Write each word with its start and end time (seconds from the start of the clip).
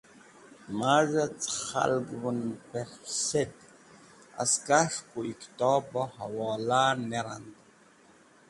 Maz̃hẽ 0.77 1.25
cẽ 1.41 1.55
khalgvẽn 1.65 2.39
pẽretk 2.69 3.57
haskas̃h 4.35 4.99
koyẽ 5.09 5.37
kitobẽ 5.41 6.11
hẽwola 6.15 6.83
ne 7.09 7.19
randẽm 7.25 7.55